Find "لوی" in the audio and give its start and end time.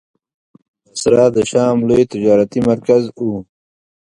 1.87-2.03